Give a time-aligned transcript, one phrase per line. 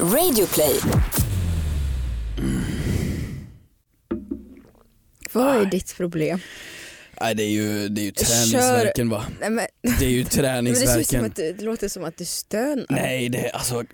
[0.00, 0.80] Radioplay.
[5.32, 6.38] Vad är ditt problem?
[7.20, 9.24] Nej det är ju, det är ju träningsverken va.
[9.40, 9.66] Nej, men,
[9.98, 11.24] Det är ju men det, träningsverken.
[11.24, 12.86] att, du- det låter som att du stönar.
[12.90, 13.84] Nej det är alltså,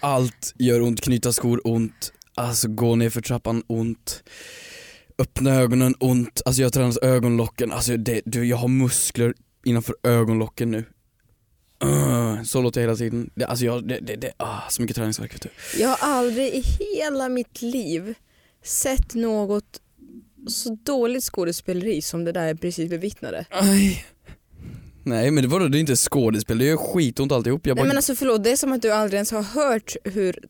[0.00, 4.22] allt gör ont, knyta skor ont, alltså gå ner för trappan ont,
[5.18, 9.34] öppna ögonen ont, alltså jag har tränat ögonlocken, alltså det, du, jag har muskler
[9.64, 10.84] innanför ögonlocken nu.
[11.84, 13.30] Uh, så låter jag hela tiden.
[13.34, 15.80] Det, alltså jag, det, det, det ah, så mycket träningsvärk vet du.
[15.80, 16.64] Jag har aldrig i
[16.96, 18.14] hela mitt liv
[18.64, 19.80] sett något
[20.48, 23.46] så dåligt skådespeleri som det där jag precis bevittnade.
[23.50, 24.06] Aj.
[25.02, 27.66] Nej men det var det är inte skådespel, det gör skitont alltihop.
[27.66, 29.96] Jag bara, Nej men alltså förlåt, det är som att du aldrig ens har hört
[30.04, 30.44] hur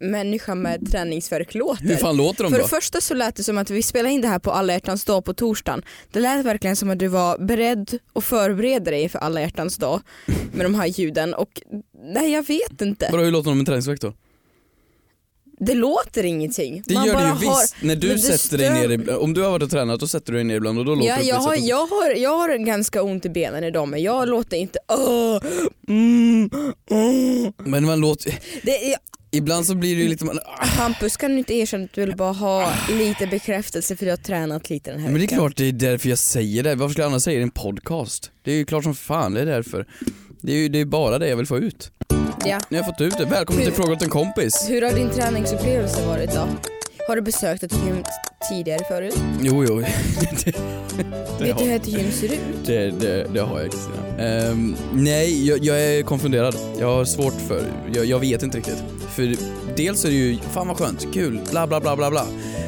[0.00, 1.84] människa med träningsvärk låter.
[1.84, 2.62] hur fan låter de För då?
[2.64, 5.04] det första så lät det som att vi spelade in det här på alla hjärtans
[5.04, 5.82] dag på torsdagen.
[6.12, 10.00] Det lät verkligen som att du var beredd och förberedde dig för alla hjärtans dag
[10.52, 11.60] med de här ljuden och
[12.14, 13.08] nej jag vet inte.
[13.12, 14.12] Vadå hur låter de med träningsvärk då?
[15.60, 16.82] Det låter ingenting.
[16.86, 19.42] Det Man gör det ju har- visst, när du sätter dig ner ibland, om du
[19.42, 21.22] har varit och tränat då sätter du dig ner ibland och då låter Ja, det
[21.22, 24.78] jag, har, jag, har, jag har ganska ont i benen idag men jag låter inte
[24.88, 25.40] Åh,
[25.88, 26.50] mm,
[26.90, 27.52] mm.
[27.58, 28.96] Men man låter, det,
[29.30, 32.16] ibland så blir det ju lite, man, Hampus kan du inte erkänna att du vill
[32.16, 35.38] bara ha lite bekräftelse för du har tränat lite den här men det är veckan?
[35.38, 37.50] klart det är därför jag säger det, varför skulle jag annars säga det i en
[37.50, 38.30] podcast?
[38.44, 39.86] Det är ju klart som fan det är därför.
[40.42, 41.90] Det är ju det är bara det jag vill få ut.
[42.46, 42.60] Ja.
[42.70, 44.66] Nu har jag fått ut det, välkommen till Hur- Fråga åt en kompis.
[44.68, 46.48] Hur har din träningsupplevelse varit då?
[47.08, 48.04] Har du besökt ett gym
[48.50, 49.14] tidigare förut?
[49.42, 49.86] Jo jo, det,
[51.40, 52.38] Vet har- du hur ett gym ser ut?
[52.66, 53.96] det, det, det har jag Kristina.
[54.18, 56.56] Ehm, nej, jag, jag är konfunderad.
[56.78, 57.62] Jag har svårt för,
[57.94, 58.82] jag, jag vet inte riktigt.
[59.08, 59.36] För
[59.76, 62.26] dels är det ju, fan vad skönt, kul, bla bla bla bla bla.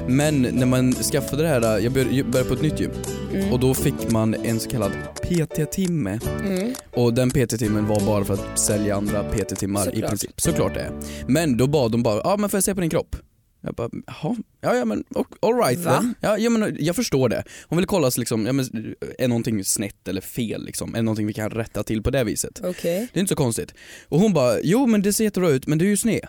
[0.08, 2.90] Men när man skaffade det här, jag började, på ett nytt gym
[3.34, 3.52] Mm.
[3.52, 6.18] och då fick man en så kallad PT-timme.
[6.44, 6.74] Mm.
[6.96, 10.40] Och den PT-timmen var bara för att sälja andra PT-timmar i princip.
[10.40, 10.90] Såklart det är.
[11.26, 13.16] Men då bad de bara, ja men får jag se på din kropp?
[13.62, 15.96] Jag bara, jaha, ja ja men ok- all right Va?
[16.00, 16.14] then.
[16.20, 17.44] Ja, ja men jag förstår det.
[17.68, 20.90] Hon vill kolla så liksom, ja, men, är någonting snett eller fel liksom?
[20.94, 22.60] Är det någonting vi kan rätta till på det viset?
[22.64, 23.74] Okej, Det är inte så konstigt.
[24.08, 26.26] Och hon bara, jo men det ser jättebra ut men du är ju sned.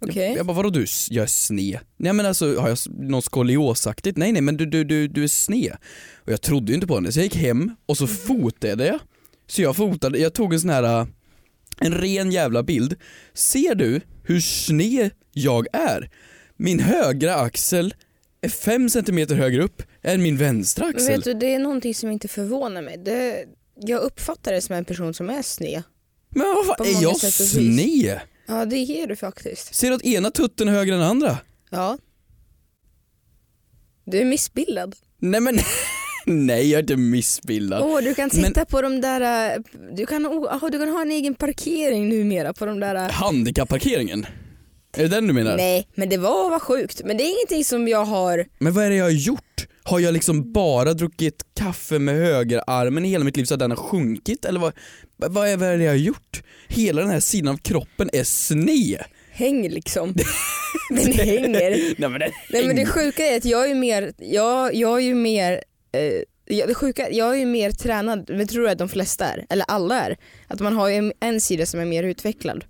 [0.00, 0.34] okej.
[0.36, 1.78] Jag bara, vadå du, jag är sned?
[1.96, 4.18] Nej men alltså, har jag något skoliosaktigt?
[4.18, 5.76] Nej nej men du, du, du, du är sned.
[6.16, 8.98] Och jag trodde ju inte på henne så jag gick hem och så fotade jag.
[9.46, 11.06] Så jag fotade, jag tog en sån här,
[11.80, 12.94] en ren jävla bild.
[13.34, 16.10] Ser du hur sned jag är?
[16.64, 17.94] Min högra axel
[18.40, 21.16] är fem centimeter högre upp än min vänstra Men axel.
[21.16, 22.98] vet du, det är någonting som inte förvånar mig.
[23.04, 23.44] Det,
[23.80, 25.82] jag uppfattar det som en person som är sned.
[26.30, 28.20] Men vad fan, är jag sned?
[28.46, 29.74] Ja det är du faktiskt.
[29.74, 31.38] Ser du att ena tutten är högre än andra?
[31.70, 31.98] Ja.
[34.04, 34.96] Du är missbildad.
[35.18, 35.58] Nej men,
[36.26, 37.82] nej jag är inte missbildad.
[37.82, 39.62] Åh, du kan Men- sitta på de där, äh,
[39.96, 44.26] du kan, oh, du kan ha en egen parkering numera på de där äh, Handikapparkeringen?
[44.96, 45.56] Är det den du menar?
[45.56, 47.02] Nej men det var vad sjukt.
[47.04, 49.66] Men det är ingenting som jag har, Men vad är det jag har gjort?
[49.84, 53.70] Har jag liksom bara druckit kaffe med högerarmen i hela mitt liv så att den
[53.70, 54.44] har sjunkit?
[54.44, 54.72] Eller vad,
[55.16, 56.42] vad, är, vad är det jag har gjort?
[56.68, 59.02] Hela den här sidan av kroppen är sned.
[59.30, 60.14] häng liksom.
[60.90, 61.48] Den hänger.
[61.98, 65.02] Nej men det Nej men det sjuka är att jag är mer, jag, jag är
[65.02, 65.52] ju mer
[65.92, 66.22] eh,
[66.56, 69.46] jag, det sjuka, jag är ju mer tränad, men tror jag att de flesta är,
[69.50, 70.16] eller alla är.
[70.46, 72.64] Att man har ju en sida som är mer utvecklad.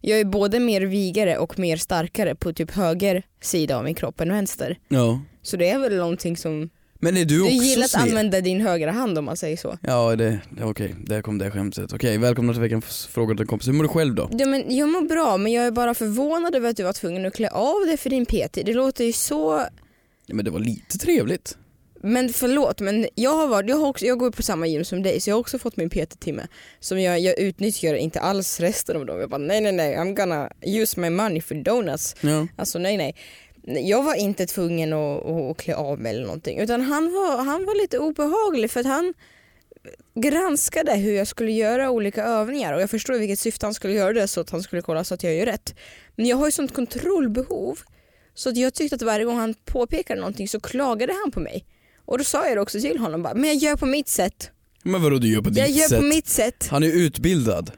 [0.00, 4.20] Jag är både mer vigare och mer starkare på typ höger sida av min kropp
[4.20, 4.78] än vänster.
[4.88, 5.20] Ja.
[5.42, 8.02] Så det är väl någonting som, Men är du du också gillar att sned?
[8.02, 9.78] använda din högra hand om man säger så.
[9.82, 11.92] Ja det, det okej, där kom det skämtet.
[11.92, 13.68] Okej, välkomna till veckans fråga till en kompis.
[13.68, 14.30] Hur mår du själv då?
[14.32, 17.26] Ja, men jag mår bra men jag är bara förvånad över att du var tvungen
[17.26, 18.52] att klä av dig för din PT.
[18.52, 19.66] Det låter ju så
[20.26, 21.58] Ja, men det var lite trevligt.
[22.06, 25.02] Men förlåt men jag har varit, jag, har också, jag går på samma gym som
[25.02, 26.46] dig så jag har också fått min PT-timme
[26.80, 29.20] som jag, jag utnyttjar inte alls resten av dem.
[29.20, 32.16] Jag bara nej nej nej I'm gonna use my money for donuts.
[32.20, 32.46] Ja.
[32.56, 33.14] Alltså nej nej.
[33.86, 37.66] Jag var inte tvungen att, att klä av mig eller någonting utan han var, han
[37.66, 39.14] var lite obehaglig för att han
[40.14, 44.12] granskade hur jag skulle göra olika övningar och jag förstår vilket syfte han skulle göra
[44.12, 45.74] det så att han skulle kolla så att jag gör rätt.
[46.16, 47.78] Men jag har ju sånt kontrollbehov
[48.34, 51.64] så att jag tyckte att varje gång han påpekade någonting så klagade han på mig.
[52.06, 54.50] Och då sa jag det också till honom bara, men jag gör på mitt sätt.
[54.82, 55.98] Men vadå du gör på ditt Jag gör sätt?
[56.00, 56.68] på mitt sätt.
[56.70, 57.70] Han är utbildad.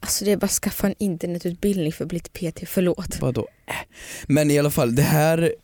[0.00, 3.20] Alltså det är bara att skaffa en internetutbildning för att bli ett PT, förlåt.
[3.20, 3.48] Vadå?
[3.66, 3.74] Äh.
[4.26, 5.54] Men i alla fall, det här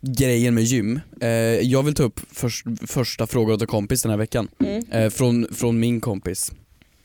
[0.00, 1.00] grejen med gym.
[1.20, 1.28] Eh,
[1.60, 4.48] jag vill ta upp förs- första frågan åt en kompis den här veckan.
[4.60, 4.84] Mm.
[4.90, 6.52] Eh, från, från min kompis.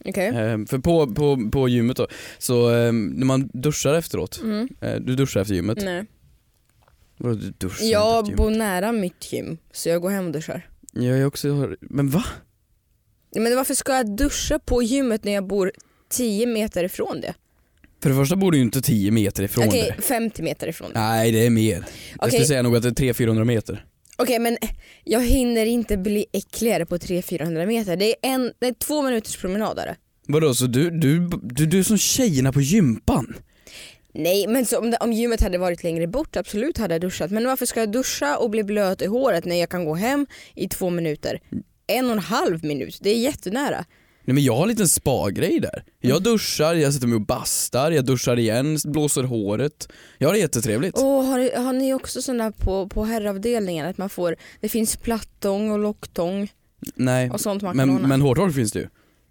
[0.05, 0.27] Okej.
[0.27, 2.07] Eh, för på, på, på gymmet då,
[2.37, 4.67] så eh, när man duschar efteråt, Mm.
[4.81, 5.77] eh, du duschar efter gymmet.
[5.81, 6.05] Nej.
[7.19, 10.31] Vadå du duschar Jag inte efter bor nära mitt gym så jag går hem och
[10.31, 10.69] duschar.
[10.93, 12.23] Ja, jag också har, men va?
[13.35, 15.71] Men varför ska jag duscha på gymmet när jag bor
[16.09, 17.33] 10 meter ifrån det?
[18.03, 20.01] För det första bor du ju inte 10 meter ifrån Okej, det.
[20.01, 20.99] 50 meter ifrån det.
[20.99, 21.73] Nej det är mer.
[21.73, 21.85] Jag
[22.17, 22.31] Okej.
[22.31, 23.85] skulle säga nog att det är 300-400 meter.
[24.17, 24.57] Okej men
[25.03, 27.95] jag hinner inte bli äckligare på 300-400 meter.
[27.95, 29.95] Det är, en, det är två minuters promenad är det.
[30.27, 33.35] Vadå så du, du, du, du är som tjejerna på gympan?
[34.13, 37.31] Nej men så om, om gymmet hade varit längre bort absolut hade jag duschat.
[37.31, 40.27] Men varför ska jag duscha och bli blöt i håret när jag kan gå hem
[40.55, 41.39] i två minuter?
[41.87, 43.85] En och en halv minut, det är jättenära.
[44.23, 45.83] Nej men jag har en liten spa-grej där.
[45.99, 49.89] Jag duschar, jag sätter mig och bastar, jag duschar igen, blåser håret.
[50.17, 50.97] Jag har det jättetrevligt.
[50.97, 55.71] Och har, har ni också sådana på, på herravdelningen att man får, det finns plattång
[55.71, 56.51] och locktång
[56.95, 58.07] Nej, och sånt man kan men, ordna?
[58.07, 58.87] men hårtork finns det ju.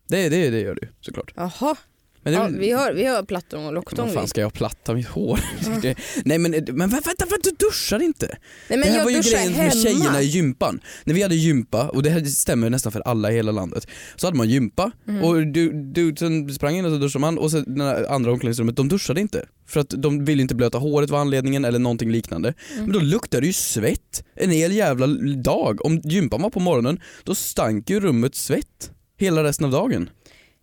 [0.09, 1.33] Det, det, det gör ju såklart.
[1.37, 1.77] Jaha,
[2.23, 4.07] Men det, ja, vi, har, vi har plattång och locktång.
[4.07, 5.41] vad fan ska jag platta mitt hår?
[5.83, 5.95] Det-
[6.25, 8.37] Nej men, men vä- vänta, vänta, du duschar inte?
[8.69, 9.65] Nej det här var ju grejen hemma.
[9.75, 10.81] med tjejerna i gympan.
[11.05, 13.87] När vi hade gympa, och det här stämmer nästan för alla i hela landet,
[14.17, 15.25] så hade man gympa Mm.
[15.25, 18.77] och du, du sen sprang in och så duschade man och sen det andra omklädningsrummet,
[18.77, 19.47] de duschade inte.
[19.67, 22.55] För att de ville inte blöta håret var anledningen eller någonting liknande.
[22.73, 22.85] Mm.
[22.85, 25.07] Men då luktade det ju svett en hel jävla
[25.37, 25.85] dag.
[25.87, 30.11] Om gympan var på morgonen, då stank ju rummet svett hela resten av dagen.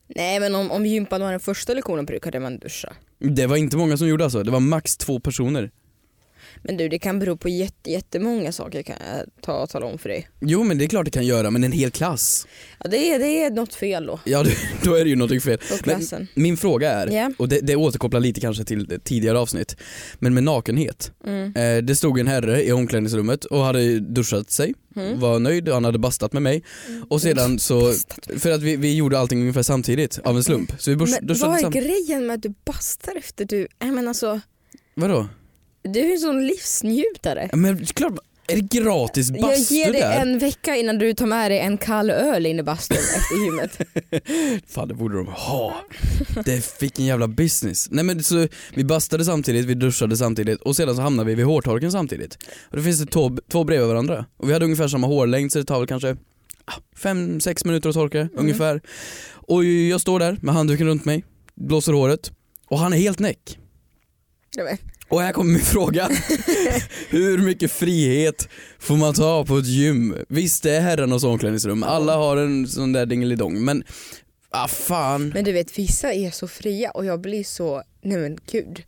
[0.07, 2.93] Nej men om, om gympan var den första lektionen brukade man duscha.
[3.19, 5.71] Det var inte många som gjorde alltså, det var max två personer.
[6.67, 9.97] Men du det kan bero på jätte, jättemånga saker kan jag ta och tala om
[9.97, 10.29] för dig.
[10.41, 12.47] Jo men det är klart det kan göra, men en hel klass.
[12.83, 14.45] Ja, det, är, det är något fel då Ja
[14.83, 15.57] då är det ju någonting fel.
[15.57, 17.31] på Men min fråga är, Ja.
[17.37, 19.75] och det, det återkopplar lite kanske till tidigare avsnitt,
[20.19, 21.11] men med nakenhet.
[21.27, 21.53] Mm.
[21.55, 25.19] Eh, det stod en herre i omklädningsrummet och hade duschat sig, Mm.
[25.19, 26.63] var nöjd, han hade bastat med mig
[27.09, 27.93] och sedan så,
[28.37, 30.71] för att vi, vi gjorde allting ungefär samtidigt av en slump.
[30.79, 31.07] Så vi Men
[31.39, 34.39] vad är grejen med att du bastar efter du, nej men alltså
[34.93, 35.27] Vadå?
[35.85, 37.49] Du är en sån livsnjutare.
[37.53, 38.13] Men klart,
[38.47, 40.21] är det gratis Jag bastu ger dig där?
[40.21, 43.77] en vecka innan du tar med dig en kall öl in i bastun efter gymmet.
[44.67, 45.75] Fan det borde de ha.
[46.45, 47.87] Det fick en jävla business.
[47.91, 51.45] Nej men så vi bastade samtidigt, vi duschade samtidigt och sedan så hamnade vi vid
[51.45, 52.37] hårtorken samtidigt.
[52.69, 54.25] Och då finns det två, två bredvid varandra.
[54.37, 56.15] Och vi hade ungefär samma hårlängd så det tar väl kanske
[57.01, 58.81] 5-6 minuter att torka ungefär.
[59.31, 61.23] Och jag står där med handduken runt mig,
[61.55, 62.31] blåser håret
[62.67, 63.59] och han är helt näck.
[65.09, 66.09] Och här kommer min fråga.
[67.09, 68.49] Hur mycket frihet
[68.79, 70.15] får man ta på ett gym?
[70.29, 73.83] Visst det är herrarnas omklädningsrum, alla har en sån där dingelidong men
[74.49, 75.29] ah fan.
[75.29, 78.83] Men du vet vissa är så fria och jag blir så, nej men gud.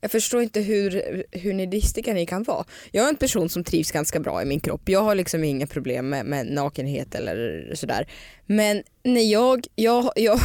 [0.00, 2.64] Jag förstår inte hur, hur nidistiska ni kan vara.
[2.90, 4.88] Jag är en person som trivs ganska bra i min kropp.
[4.88, 8.06] Jag har liksom inga problem med, med nakenhet eller sådär.
[8.46, 10.40] Men när jag, jag, jag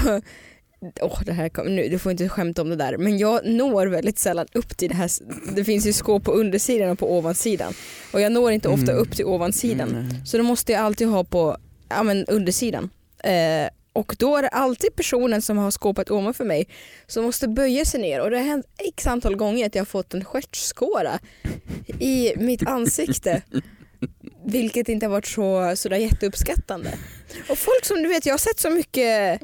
[1.01, 3.88] Åh, det här kom, nu, du får inte skämta om det där, men jag når
[3.88, 5.12] väldigt sällan upp till det här.
[5.56, 7.74] Det finns ju skåp på undersidan och på ovansidan.
[8.13, 8.97] Och jag når inte ofta Mm.
[9.03, 9.89] upp till ovansidan.
[9.89, 10.25] Mm.
[10.25, 11.57] Så då måste jag alltid ha på
[11.89, 12.89] ja, men undersidan.
[13.24, 16.68] Eh, och då är det alltid personen som har skåpet ovanför mig
[17.07, 19.85] som måste böja sig ner och det har hänt x antal gånger att jag har
[19.85, 21.19] fått en stjärtskåra
[22.00, 23.41] i mitt ansikte.
[24.45, 26.89] Vilket inte har varit så, sådär jätteuppskattande.
[27.50, 29.41] Och folk som du vet, jag har sett så mycket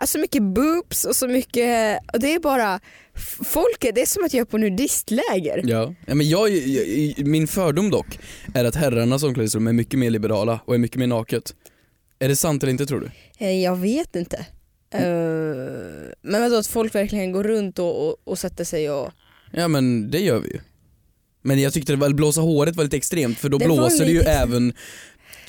[0.00, 2.80] Alltså mycket boobs och så mycket, och det är bara
[3.44, 5.62] folket, det är som att jag är på nudistläger.
[5.64, 5.94] Ja.
[6.06, 8.18] men jag, jag, min fördom dock
[8.54, 11.54] är att herrarnas omklädningsrum är mycket mer liberala och är mycket mer naket.
[12.18, 13.10] Är det sant eller inte tror du?
[13.46, 14.36] Eh, Jag vet inte.
[14.94, 15.00] Eh,
[16.22, 19.10] men vadå att folk verkligen går runt och, och, och sätter sig och...
[19.52, 20.58] Ja men det gör vi ju.
[21.42, 24.10] Men jag tyckte det var, blåsa håret var lite extremt för då Det blåser det
[24.10, 24.72] ju lite- även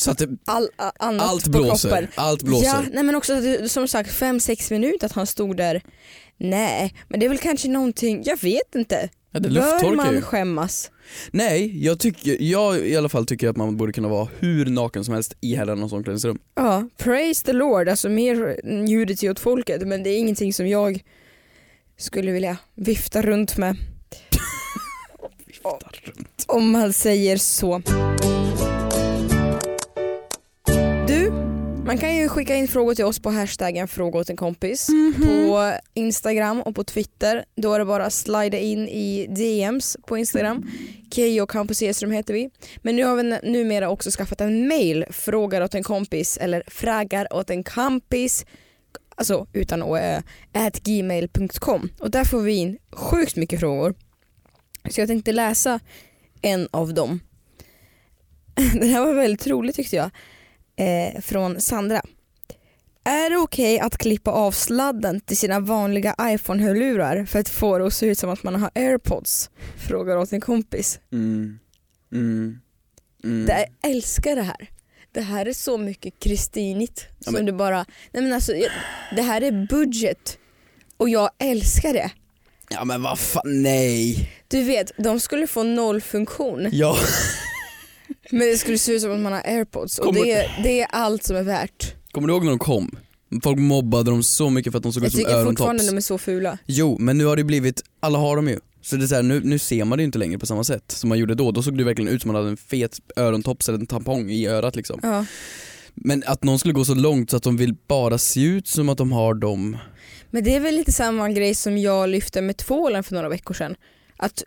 [0.01, 1.89] så att det, All, a- allt blåser.
[1.89, 2.07] kroppen.
[2.15, 2.65] Allt blåser.
[2.67, 3.33] Ja, nej men också
[3.67, 5.81] som sagt 5-6 minuter att han stod där.
[6.37, 9.09] Nej, men det är väl kanske någonting, jag vet inte.
[9.33, 10.21] Ja, Bör man ju.
[10.21, 10.91] skämmas?
[11.31, 15.05] Nej, jag, tycker, jag i alla fall tycker att man borde kunna vara hur naken
[15.05, 16.39] som helst i herrarnas omklädningsrum.
[16.55, 21.03] Ja, praise the Lord, alltså mer nudity åt folket men det är ingenting som jag
[21.97, 23.75] skulle vilja vifta runt med.
[26.47, 27.81] Om man säger så.
[31.91, 35.73] Man kan ju skicka in frågor till oss på hashtaggen fråga åt en kompis på
[35.93, 37.45] Instagram och på Twitter.
[37.55, 40.69] Då är det bara att slida in i DMs på Instagram.
[41.11, 42.49] Keyyo Campus Edström heter vi.
[42.81, 47.33] Men nu har vi numera också skaffat en mail, frågar åt en kompis eller frågar
[47.33, 48.45] åt en kompis
[49.15, 49.95] alltså utan å,
[50.53, 53.95] at gmail.com och där får vi in sjukt mycket frågor.
[54.89, 55.79] Så jag tänkte läsa
[56.41, 57.19] en av dem.
[58.73, 60.11] Den här var väldigt rolig tyckte jag.
[60.81, 62.01] Eh, från Sandra.
[63.03, 67.87] Är det okej att klippa av sladden till sina vanliga iPhone-hörlurar för att få det
[67.87, 69.49] att se ut som att man har airpods?
[69.87, 70.99] Frågar åt en kompis.
[71.11, 71.59] Mm.
[72.13, 72.59] Mm.
[73.23, 73.45] Mm.
[73.45, 74.69] Det, jag älskar det här.
[75.11, 77.05] Det här är så mycket kristinigt.
[77.19, 78.51] Ja, som men- du bara, nej men alltså,
[79.15, 80.37] det här är budget
[80.97, 82.11] och jag älskar det.
[82.69, 84.29] Ja men vad fan, nej.
[84.47, 86.95] Du vet, de skulle få nollfunktion Ja,
[88.31, 90.87] men det skulle se ut som att man har airpods och Kommer- det, det är
[90.91, 91.95] allt som är värt.
[92.11, 92.97] kommer du ihåg när de kom?
[93.43, 95.89] Folk mobbade dem så mycket för att de såg Jag ut som tycker fortfarande örontops.
[95.91, 96.57] de är så fula.
[96.65, 98.59] Jo, men nu har det blivit, alla har dem ju.
[98.81, 100.63] Så det är så här, nu, nu ser man det ju inte längre på samma
[100.63, 101.51] sätt som man gjorde då.
[101.51, 104.47] Då såg det verkligen ut som man hade en fet örontops eller en tampong i
[104.47, 104.99] örat liksom.
[105.03, 105.25] Ja.
[105.93, 108.89] Men att någon skulle gå så långt så att de vill bara se ut som
[108.89, 109.77] att de har dem.
[110.29, 113.53] Men det är väl lite samma grej som jag lyfte med tvålen för några veckor
[113.53, 113.75] sedan.
[114.17, 114.43] Att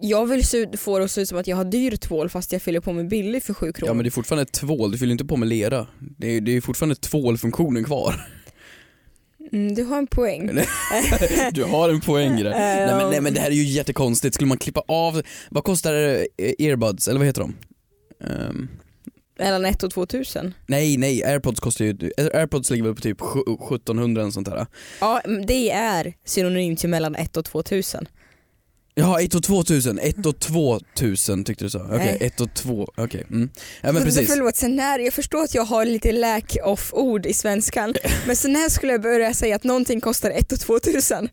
[0.00, 2.52] jag vill se få det att se ut som att jag har dyr tvål fast
[2.52, 3.90] jag fyller på med billig för 7 kronor.
[3.90, 5.86] Ja men det är fortfarande tvål, du fyller inte på med lera.
[6.18, 8.26] Det är, det är fortfarande tvålfunktionen kvar.
[9.52, 10.50] mm, du har en poäng.
[11.52, 12.50] Du har en poäng i det.
[12.58, 15.92] Nej men, nej men det här är ju jättekonstigt, skulle man klippa av, vad kostar
[15.94, 17.54] eh, earbuds, eller vad heter de?
[18.24, 18.68] Ehm,
[19.38, 20.54] Mellan 1 och 2000.
[20.66, 23.40] nej nej, airpods kostar ju, airpods ligger väl på typ sju-
[23.74, 24.66] 1700 eller sånt där.
[25.00, 28.08] Ja, det är synonymt till mellan 1 och 2000.
[29.00, 31.78] Jaha, 1 och 2000, 1 och 2000 tyckte du sa.
[31.84, 32.16] Okej, Nej.
[32.20, 33.24] 1 och 2, okej.
[33.30, 33.50] Mm.
[33.80, 34.28] Ja men För- precis.
[34.30, 37.94] Förlåt, sen när, jag förstår att jag har lite lack of ord i svenskan,
[38.26, 41.28] men sen när skulle jag börja säga att någonting kostar 1 och 2000?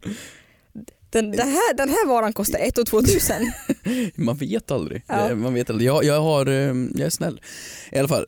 [1.10, 3.36] Den, det här, den här varan kostar 1 och 2000.
[4.16, 5.04] Man vet aldrig.
[5.08, 5.28] Ja.
[5.28, 5.88] Det- Man vet aldrig.
[5.90, 6.54] Jag, jag, har, eh,
[6.96, 7.42] jag är snäll.
[7.92, 8.26] I alla fall,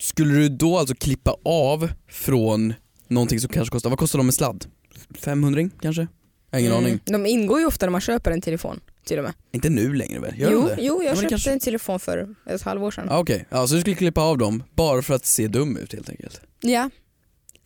[0.00, 2.74] skulle du då alltså klippa av från
[3.08, 4.64] någonting som kanske kostar, vad kostar de med sladd?
[5.20, 6.06] 500 kanske?
[6.56, 7.00] Har ingen aning.
[7.06, 7.22] Mm.
[7.22, 9.32] De ingår ju ofta när man köper en telefon till och med.
[9.52, 10.38] Inte nu längre väl?
[10.38, 10.76] Gör Jo, det?
[10.78, 13.08] jo, Ja, jag det köpte kanske- en telefon för ett halvår sedan.
[13.10, 15.92] Ah, Okej, ja, så du skulle klippa av dem bara för att se dum ut
[15.92, 16.40] helt enkelt?
[16.60, 16.90] Ja.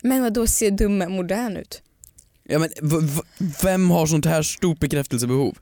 [0.03, 1.81] Men vad då ser dum modern ut?
[2.43, 2.69] Ja men
[3.63, 5.57] vem har sånt här stort bekräftelsebehov?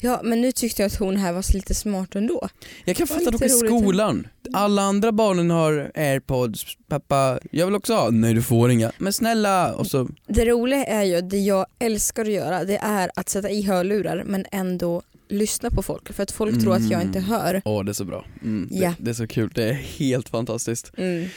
[0.00, 2.48] Ja men nu tyckte jag att hon här var lite smart ändå.
[2.84, 4.26] Jag kan fatta dock lite i skolan.
[4.52, 8.10] Alla andra barnen har airpods, pappa, jag vill också ha.
[8.10, 8.92] Nej du får inga.
[8.98, 9.74] Men snälla!
[9.74, 13.28] Och så, Det roliga är ju att det jag älskar att göra det är att
[13.28, 17.20] sätta i hörlurar men ändå lyssna på folk för att folk tror att jag inte
[17.20, 17.62] hör.
[17.64, 18.24] åh det är så bra.
[18.42, 18.88] Mm, Ja.
[18.98, 20.92] det, det är så kul, det är helt fantastiskt.
[20.96, 21.28] Mm.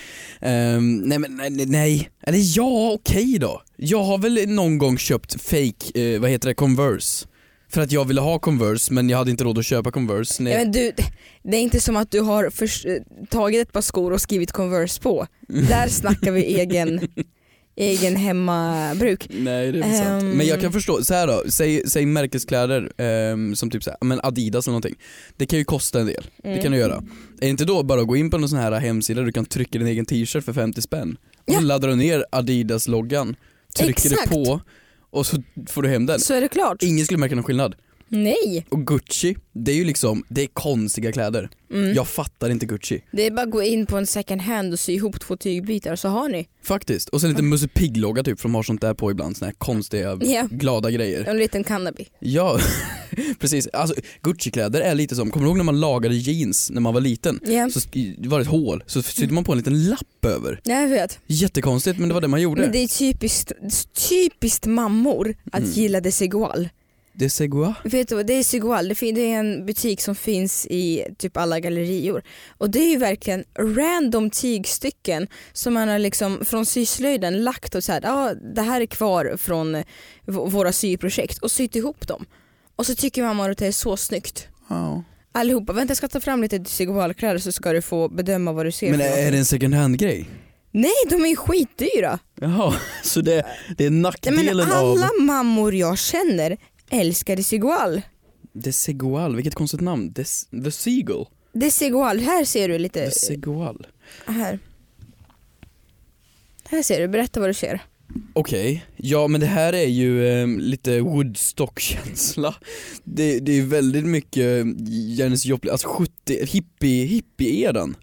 [0.41, 3.61] Ehm, nej men nej, nej, eller ja okej då.
[3.75, 7.27] Jag har väl någon gång köpt fake, eh, vad heter det, Converse.
[7.73, 10.43] För att jag ville ha Converse men jag hade inte råd att köpa Converse.
[10.43, 10.53] Nej.
[10.53, 10.91] Ja, men du,
[11.43, 14.51] det är inte som att du har förs- eh, tagit ett par skor och skrivit
[14.51, 15.27] Converse på.
[15.47, 17.07] Där snackar vi egen,
[17.75, 19.27] egen hemmabruk.
[19.29, 20.23] Nej det är inte sant.
[20.23, 20.29] Ehm.
[20.31, 23.97] Men jag kan förstå, så här då, säg, säg märkeskläder ehm, som typ så här,
[24.01, 24.95] men Adidas eller någonting.
[25.37, 26.61] Det kan ju kosta en del, det Mm.
[26.61, 26.95] kan du göra.
[26.95, 27.01] Är
[27.41, 29.45] det inte då bara att gå in på någon sån här hemsida där du kan
[29.45, 31.17] trycka din egen t-shirt för 50 spänn?
[31.47, 31.59] Och Ja.
[31.59, 33.35] laddar du ner Adidas-loggan,
[33.77, 34.29] trycker Exakt.
[34.29, 34.61] det på
[35.11, 35.37] och så
[35.69, 36.19] får du hem den.
[36.19, 36.83] Så är det klart.
[36.83, 37.75] Ingen skulle märka någon skillnad.
[38.13, 38.65] Nej.
[38.69, 41.49] Och Gucci, det är ju liksom, det är konstiga kläder.
[41.73, 41.93] Mm.
[41.93, 43.03] Jag fattar inte Gucci.
[43.11, 45.95] Det är bara att gå in på en second hand och sy ihop två tygbitar
[45.95, 47.09] så har ni Faktiskt.
[47.09, 49.55] Och sen lite Musse Pigg-logga typ, för de har sånt där på ibland, såna här
[49.57, 50.47] konstiga, Ja.
[50.51, 51.25] glada grejer.
[51.25, 52.07] en liten cannabis.
[52.19, 52.59] Ja,
[53.39, 53.67] precis.
[53.67, 57.01] Alltså Gucci-kläder är lite som, kommer du ihåg när man lagade jeans när man var
[57.01, 57.39] liten?
[57.43, 60.61] Ja, Så sk- det var ett hål, så sydde man på en liten lapp över.
[60.63, 61.19] jag vet.
[61.27, 62.61] Jättekonstigt men det var det man gjorde.
[62.61, 63.51] Men det är typiskt,
[64.09, 65.71] typiskt mammor att Mm.
[65.71, 66.69] gilla desigual.
[67.13, 67.75] Det är Segua.
[67.83, 71.05] Vet du vad, det är desigual, det fin- det är en butik som finns i
[71.17, 72.21] typ alla gallerior.
[72.57, 77.83] Och det är ju verkligen random tygstycken som man har liksom från syslöjden lagt och
[77.83, 79.83] så här, ja det här är kvar från v-
[80.25, 82.25] våra syprojekt och sytt ihop dem.
[82.75, 84.47] Och så tycker mamma att det är så snyggt.
[84.69, 85.03] Ja.
[85.31, 88.71] Allihopa, vänta jag ska ta fram lite desigualkläder så ska du få bedöma vad du
[88.71, 90.29] ser Men för är det en second hand-grej?
[90.73, 92.19] Nej de är ju skitdyra.
[92.41, 93.45] Jaha, så det,
[93.77, 95.21] det är Nej, nackdelen men alla av...
[95.21, 96.57] mammor jag känner
[96.91, 98.01] älskar desigual.
[98.63, 100.11] The Segual, vilket konstigt namn.
[100.13, 101.25] Des, the Seagull.
[101.53, 103.05] Desigual, här ser du lite.
[103.05, 103.87] The Segual.
[104.25, 104.59] Här.
[106.69, 107.81] Här ser du, berätta vad du ser.
[108.33, 112.55] Okej, ja men det här är ju eh, lite Woodstock-känsla.
[113.03, 114.65] Det, det är väldigt mycket
[115.17, 117.95] Janis Joplin, alltså 70, hippie, hippie-eran.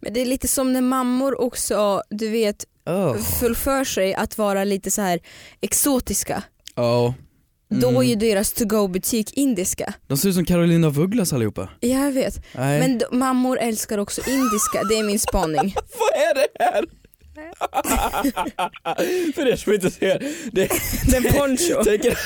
[0.00, 3.16] Men det är lite som när mammor också, du vet, Oh.
[3.40, 5.20] fullför sig att vara lite så här
[5.60, 6.42] exotiska.
[6.74, 7.14] Ja.
[7.70, 8.06] Då är Mm.
[8.06, 9.94] ju deras to-go butik indiska.
[10.06, 11.68] De ser ut som Carolina af Ugglas allihopa.
[11.80, 12.42] Jag vet.
[12.54, 12.80] Nej.
[12.80, 15.74] Men d- mammor älskar också indiska, det är min spaning.
[15.98, 16.84] Vad är det här?
[19.34, 20.18] För er som inte ser,
[20.52, 20.68] det,
[21.10, 21.84] Den poncho.
[21.84, 22.18] tänk er,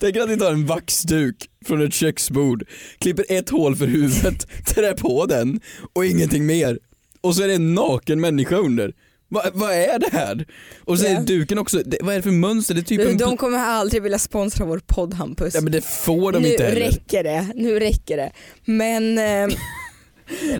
[0.00, 1.36] tänk er att ni tar en vaxduk
[1.66, 2.64] från ett köksbord,
[2.98, 5.60] klipper ett hål för huvudet, trär på den
[5.92, 6.78] och ingenting mer.
[7.20, 8.92] Och så är det en naken människa under.
[9.30, 10.46] Va, vad är det här?
[10.84, 12.74] Och så är duken också, det, vad är det för mönster?
[12.74, 13.16] Det är typ Du, en...
[13.16, 15.54] de kommer aldrig vilja sponsra vår podd Hampus.
[15.54, 16.80] Ja men det får de nu inte heller.
[16.80, 18.32] räcker det, nu räcker det.
[18.64, 19.24] Men eh,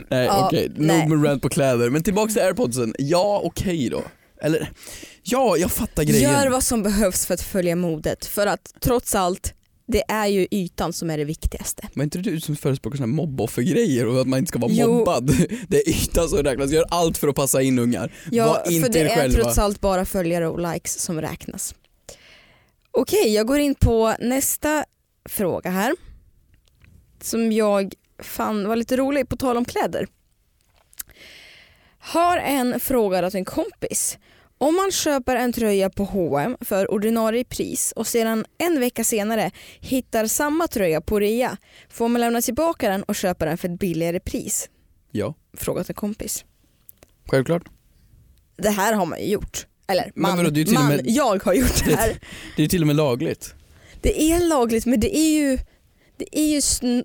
[0.08, 1.08] Nej Ja, okej, nej.
[1.08, 1.90] nog med rant på kläder.
[1.90, 4.02] Men tillbaks till airpodsen, ja okej då.
[4.42, 4.70] Eller,
[5.22, 6.32] Ja, jag fattar grejen.
[6.32, 8.24] Gör vad som behövs för att följa modet.
[8.26, 9.54] För att trots allt,
[9.90, 11.88] det är ju ytan som är det viktigaste.
[11.92, 14.94] Men är inte du som förespråkar här mobboffergrejer och att man inte ska vara Jo.
[14.98, 15.26] mobbad?
[15.68, 18.12] Det är ytan som räknas, gör allt för att passa in ungar.
[18.30, 19.42] Ja, Var inte för det är själva.
[19.42, 21.74] trots allt bara följare och likes som räknas.
[22.90, 24.84] Okej, jag går in på nästa
[25.28, 25.94] fråga här.
[27.22, 30.06] Som jag fann var lite rolig, på tal om kläder.
[31.98, 34.18] Har en fråga åt en kompis.
[34.60, 39.50] Om man köper en tröja på H&M för ordinarie pris och sedan en vecka senare
[39.80, 41.56] hittar samma tröja på rea,
[41.88, 44.68] får man lämna tillbaka den och köpa den för ett billigare pris?
[45.10, 46.44] Ja, Frågat en kompis.
[47.28, 47.62] självklart.
[48.56, 49.66] Det här har man ju gjort.
[49.88, 52.18] Eller Men man, ju till och man med- jag har gjort det här.
[52.56, 53.54] Det är till och med lagligt.
[54.02, 55.58] Det är lagligt men det är ju,
[56.16, 57.02] det är ju sn,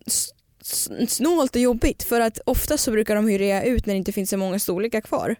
[0.61, 4.11] sn, snålt och jobbigt för att ofta så brukar de hyra ut när det inte
[4.11, 5.35] finns så många storlekar kvar.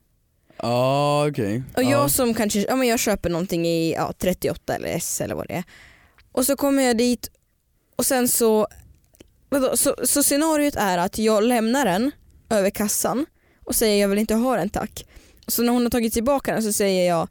[0.57, 1.63] Ja okej.
[1.75, 1.89] Och ja.
[1.89, 5.47] jag som kanske, ja men jag köper någonting i ja, 38 eller S eller vad
[5.47, 5.63] det är.
[6.31, 7.29] Och så kommer jag dit
[7.95, 8.67] och sen så,
[9.49, 12.11] vadå, så, så scenariot är att jag lämnar den
[12.49, 13.25] över kassan
[13.65, 15.05] och säger jag vill inte ha den tack.
[15.47, 17.27] Så när hon har tagit tillbaka den så säger jag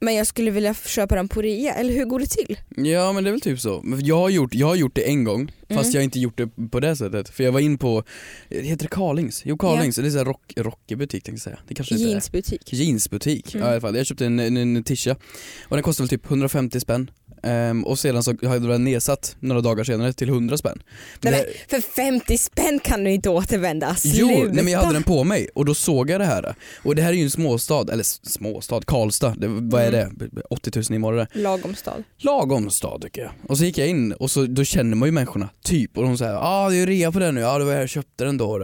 [0.00, 2.58] men jag skulle vilja köpa den på rea, eller hur går det till?
[2.76, 3.84] Ja men det är väl typ så.
[4.02, 5.90] Jag har gjort, jag har gjort det en gång fast Mm.
[5.92, 7.28] jag har inte gjort det på det sättet.
[7.28, 8.04] För jag var in på,
[8.48, 9.42] heter det Carlings?
[9.44, 11.58] Jo Carlings, det är här rock, rockbutik tänkte jag säga.
[11.68, 12.10] Det kanske inte är.
[12.10, 12.72] Jeansbutik.
[12.72, 13.66] Jeansbutik, Mm.
[13.66, 13.96] ja, i alla fall.
[13.96, 15.16] Jag köpte en, en, en tisha
[15.62, 17.10] och den kostade väl typ 150 spänn.
[17.42, 20.82] Ehm, och sedan så hade den nedsatt några dagar senare till 100 spänn.
[21.20, 21.32] Nej,
[21.68, 23.96] men för 50 spänn kan du inte återvända.
[24.04, 24.52] Jo, Sluta.
[24.52, 26.54] nej men jag hade den på mig och då såg jag det här.
[26.82, 30.18] Och det här är ju en småstad, eller småstad, Karlstad, det, vad är Mm.
[30.32, 30.40] det?
[30.50, 31.26] 80 000 invånare.
[31.32, 32.04] Lagom stad.
[32.18, 33.30] Lagom stad tycker jag.
[33.48, 35.98] Och så gick jag in och så, då känner man ju människorna, typ.
[35.98, 37.88] Och de säger ja ah, det är rea på den nu, ja det var jag
[37.88, 38.58] köpte den då.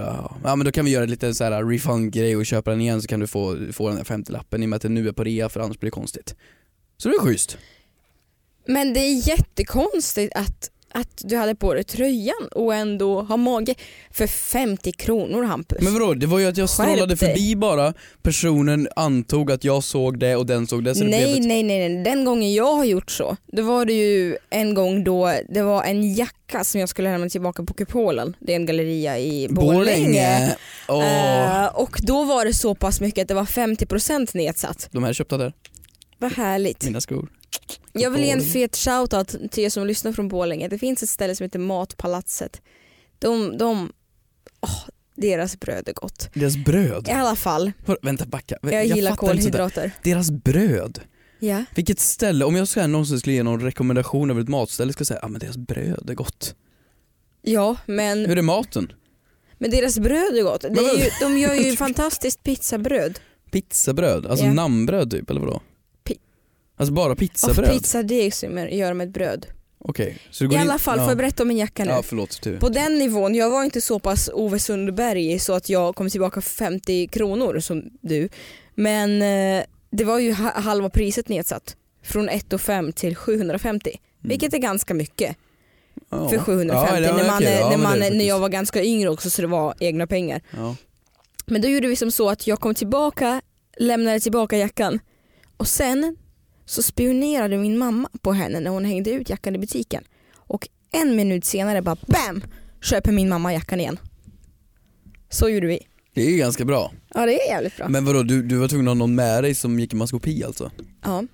[0.44, 3.08] Ja men då kan vi göra lite så här refund-grej och köpa den igen så
[3.08, 5.24] kan du få, få den där 50-lappen i och med att den nu är på
[5.24, 6.34] rea för annars blir det konstigt.
[6.96, 7.58] Så det är schysst.
[8.66, 13.74] Men det är jättekonstigt att, att du hade på dig tröjan och ändå har mage
[14.11, 15.79] för 50 kronor Hampus.
[15.83, 17.16] Men vadå, det var ju att jag Skärp strålade dig.
[17.16, 21.24] förbi bara, personen antog att jag såg det och den såg det så det nej,
[21.24, 21.46] blev ett...
[21.48, 25.05] nej, nej, nej, den gången jag har gjort så, då var det ju en gång
[25.05, 28.37] då det var en jacka som jag skulle lämna tillbaka på Kupolen.
[28.40, 29.79] Det är en galleria i Borlänge.
[29.79, 30.57] Borlänge!
[30.88, 31.05] Åh,
[31.64, 34.88] Eh, och då var det så pass mycket att det var 50% nedsatt.
[34.92, 35.53] de här är köpta där,
[36.18, 36.85] Vad härligt.
[36.85, 37.29] mina skor.
[37.92, 40.68] Jag vill ge en fet shoutout till er som lyssnar från Borlänge.
[40.68, 42.62] Det finns ett ställe som heter Matpalatset.
[43.18, 43.92] De, de,
[44.60, 44.78] åh,
[45.16, 46.30] deras bröd är gott.
[46.34, 47.08] Deras bröd.
[47.08, 49.32] I alla fall, Var- Vänta backa, jag, gillar inte sådär.
[49.32, 49.90] kolhydrater.
[50.02, 51.00] Deras bröd.
[51.38, 51.64] Ja.
[51.74, 55.06] Vilket ställe, om jag ska någonsin skulle ge någon rekommendation över ett matställe ska jag
[55.06, 56.54] säga, ja ah, men deras bröd är gott.
[57.42, 58.92] ja, men, Hur är maten?
[59.58, 60.60] men deras bröd är gott.
[60.60, 63.18] Det är ju, de gör ju fantastiskt pizzabröd.
[63.50, 64.52] Pizzabröd, alltså Ja.
[64.52, 65.62] namnbröd typ eller vadå?
[66.76, 67.70] Alltså bara Av pizzabröd?
[67.70, 69.46] pizzadeg som gör de ett bröd.
[69.78, 70.18] Okej.
[70.38, 71.04] Du I in- alla fall, ja.
[71.04, 71.90] får jag berätta om min jacka nu?
[71.90, 72.42] Ja förlåt.
[72.42, 72.58] Du.
[72.58, 76.40] På den nivån, jag var inte så pass Ove Sundberg så att jag kom tillbaka
[76.40, 78.28] för 50 kronor som du.
[78.74, 81.76] Men eh, det var ju ha- halva priset nedsatt.
[82.02, 83.90] Från 1 5 till 750.
[84.20, 85.37] Vilket är ganska mycket
[86.10, 86.28] ja.
[86.28, 87.42] för 750 Ja, ja, när, man,
[87.98, 90.42] när, man, jag var ganska yngre också så det var egna pengar.
[91.46, 93.40] Men då gjorde vi som så att jag kom tillbaka,
[93.78, 95.00] lämnade tillbaka jackan
[95.56, 96.16] och sen
[96.66, 100.05] så spionerade min mamma på henne när hon hängde ut jackan i butiken.
[100.35, 102.44] Och en minut senare bara BAM!
[102.83, 103.98] Köper min mamma jackan igen.
[105.29, 105.79] Så gjorde vi.
[106.14, 106.92] Det är ju ganska bra.
[107.14, 107.88] Ja det är jävligt bra.
[107.88, 110.44] Men vadå, du, du var tvungen att ha någon med dig som gick i maskopi
[110.44, 110.70] alltså?
[111.03, 111.24] Ja.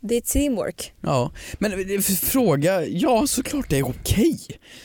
[0.00, 0.92] Det är teamwork.
[1.00, 4.38] Ja, men eh, fråga, ja såklart det är okej.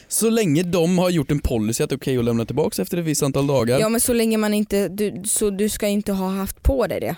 [0.07, 2.97] Så länge de har gjort en policy att det är okej att lämna tillbaka efter
[2.97, 3.79] ett visst antal dagar.
[3.79, 6.99] Ja men så länge man inte, du, så du ska inte ha haft på dig
[6.99, 7.15] det.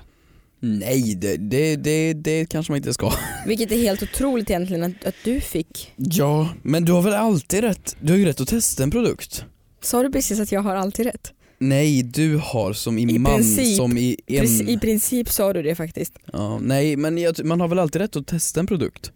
[0.64, 3.12] Nej, det, det, det, det kanske man inte ska.
[3.48, 5.94] Vilket är helt otroligt egentligen att, att du fick.
[5.96, 9.46] Ja, men du har väl alltid rätt, du har ju rätt att testa en produkt.
[9.82, 11.34] Sa du precis att jag har alltid rätt?
[11.60, 13.78] Nej, du har som i, I man, princip.
[13.78, 14.70] som i en...
[14.70, 16.14] I princip sa du det faktiskt.
[16.34, 19.12] Ja, nej, men jag, man har väl alltid rätt att testa en produkt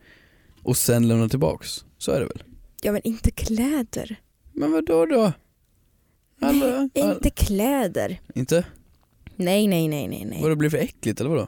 [0.63, 1.85] och sen lämna tillbaks.
[1.97, 2.43] Så är det väl?
[2.81, 4.15] Ja men inte kläder.
[4.53, 5.33] Men vad då då?
[6.41, 8.19] Alla, Nej, alla- inte kläder.
[8.35, 8.65] inte?
[9.35, 10.41] Nej nej nej nej nej.
[10.41, 11.47] Vad det blir för äckligt eller vadå?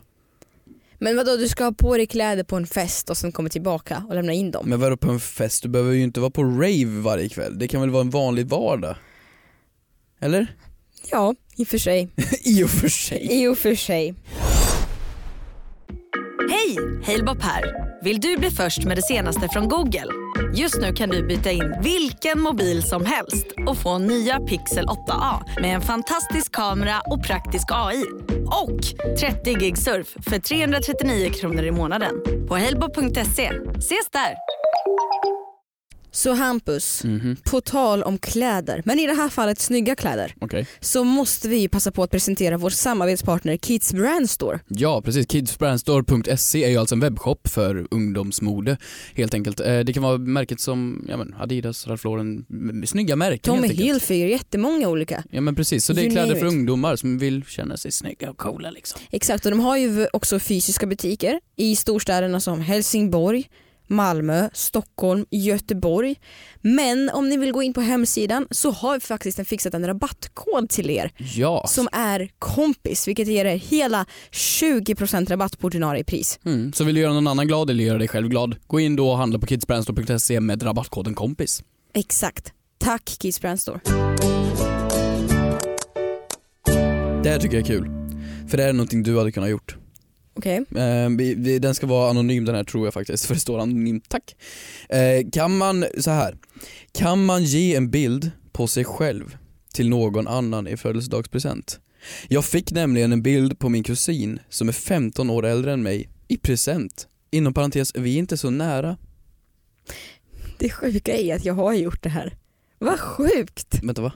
[0.99, 4.03] Men vadå du ska ha på dig kläder på en fest och sen komma tillbaka
[4.09, 4.69] och lämna in dem?
[4.69, 5.63] Men vadå på en fest?
[5.63, 7.59] Du behöver ju inte vara på rave varje kväll.
[7.59, 8.95] Det kan väl vara en vanlig vardag?
[10.19, 10.55] Eller?
[11.11, 12.09] Ja, i och för sig.
[12.43, 13.27] I och för sig.
[13.43, 14.15] I och för sig.
[16.49, 16.77] Hej!
[17.05, 17.86] Halebop här.
[18.01, 20.05] Vill du bli först med det senaste från Google?
[20.55, 25.61] Just nu kan du byta in vilken mobil som helst och få nya Pixel 8A
[25.61, 28.03] med en fantastisk kamera och praktisk AI.
[28.45, 28.79] Och
[29.19, 32.15] 30 gig surf för 339 kronor i månaden
[32.47, 33.51] på helbo.se.
[33.77, 34.35] Ses där!
[36.11, 37.35] Så Hampus, Mhm.
[37.43, 40.67] på tal om kläder, men i det här fallet snygga kläder, Okej.
[40.79, 44.59] så måste vi passa på att presentera vår samarbetspartner Kids Brand Store.
[44.67, 48.77] Ja precis, kidsbrandstore.se är ju alltså en webbshop för ungdomsmode
[49.15, 49.59] helt enkelt.
[49.59, 52.45] Eh, Det kan vara märket som ja, men Adidas, Ralph Lauren,
[52.87, 53.67] snygga märken Tommy.
[53.67, 55.23] Hilfiger, jättemånga olika.
[55.31, 58.29] Ja men precis, så det är You kläder för ungdomar som vill känna sig snygga
[58.29, 58.99] och coola liksom.
[59.11, 63.49] Exakt och de har ju också fysiska butiker i storstäderna som Helsingborg,
[63.87, 66.15] Malmö, Stockholm, Göteborg.
[66.61, 70.69] Men om ni vill gå in på hemsidan så har vi faktiskt fixat en rabattkod
[70.69, 71.65] till er Ja.
[71.67, 76.39] som är kompis vilket ger er hela 20% rabatt på ordinarie pris.
[76.45, 76.73] Mm.
[76.73, 79.09] Så vill du göra någon annan glad eller göra dig själv glad, gå in då
[79.11, 81.63] och handla på kidsbrandstore.se med rabattkoden kompis.
[81.93, 82.53] Exakt.
[82.79, 83.79] Tack Kids Brand Store.
[87.23, 87.89] Det här tycker jag är kul.
[88.49, 89.76] För det här är någonting du hade kunnat gjort.
[90.37, 90.57] Okej.
[90.75, 93.59] Eh, vi, vi, den ska vara anonym den här tror jag faktiskt, för det står
[93.59, 94.35] anonym, tack.
[94.89, 96.37] Eh, kan man, så här.
[96.91, 99.37] kan man ge en bild på sig själv
[99.73, 101.79] till någon annan i födelsedagspresent?
[102.27, 106.09] Jag fick nämligen en bild på min kusin som är 15 år äldre än mig
[106.27, 107.07] i present.
[107.31, 108.97] Inom parentes, vi är inte så nära.
[110.59, 112.35] Det sjuka är att jag har gjort det här.
[112.79, 113.79] Vad sjukt!
[113.83, 114.11] Vänta va?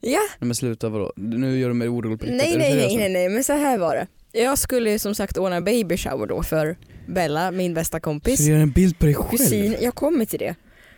[0.00, 0.20] Ja.
[0.38, 1.12] Nej men sluta vadå?
[1.16, 2.42] Nu gör du mig orolig på riktigt.
[2.42, 4.06] Nej nej nej, nej nej men så här var det.
[4.36, 6.76] Jag skulle ju som sagt ordna baby shower då för
[7.08, 8.36] Bella, min bästa kompis.
[8.36, 9.38] Så du gör en bild på dig själv?
[9.38, 10.54] Kusin, jag kommer till det.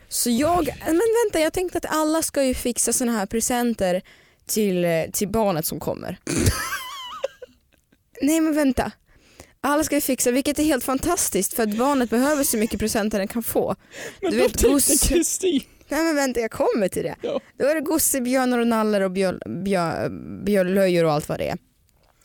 [0.08, 4.02] Så jag, men vänta jag tänkte att alla ska ju fixa såna här presenter
[4.46, 6.18] till, till barnet som kommer.
[8.22, 8.92] nej men vänta.
[9.60, 13.18] Alla ska ju fixa, vilket är helt fantastiskt för att barnet behöver så mycket presenter
[13.18, 13.76] den kan få.
[14.22, 15.60] Men du vet, gosse- Kristin.
[15.88, 17.16] Nej men vänta jag kommer till det.
[17.22, 17.40] Ja.
[17.58, 20.08] Då är det gossebjörnar och nallar och bjöl, bjö,
[20.44, 21.58] björlöjor och allt vad det är.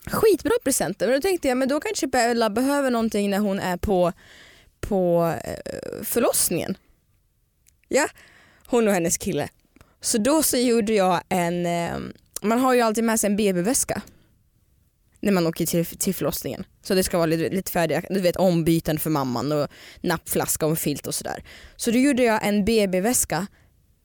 [0.05, 3.77] Skitbra presenter men då tänkte jag men då kanske Bella behöver någonting när hon är
[3.77, 4.13] på,
[4.79, 6.77] på eh, förlossningen.
[7.87, 8.07] Ja,
[8.65, 9.49] hon och hennes kille.
[10.01, 11.97] Så då så gjorde jag en, eh,
[12.41, 14.01] man har ju alltid med sig en BB-väska
[15.19, 16.63] när man åker till, till förlossningen.
[16.81, 19.67] Så det ska vara lite, lite färdiga, du vet ombyten för mamman och
[20.01, 21.43] nappflaska och filt och sådär.
[21.75, 23.47] Så då gjorde jag en BB-väska,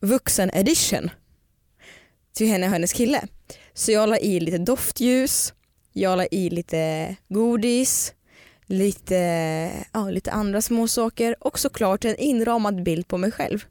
[0.01, 1.11] vuxen edition,
[2.33, 3.27] till henne och hennes kille.
[3.75, 5.53] Så jag la i lite doftljus,
[5.97, 8.15] jag la i lite godis,
[8.67, 9.17] lite,
[9.93, 13.65] ja, lite andra små saker och såklart en inramad bild på mig själv.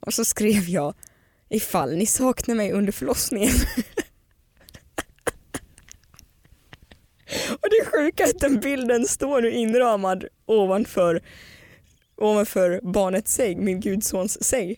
[0.00, 0.94] Och så skrev jag
[1.48, 3.52] ifall ni saknar mig under förlossningen.
[7.50, 11.22] och det sjuka är att den bilden står nu inramad ovanför,
[12.16, 14.76] ovanför barnets säng, min gudsons säng.